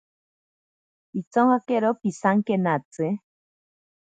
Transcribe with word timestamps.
Pitsonkakero 1.11 1.89
pisankenatsi. 2.01 3.07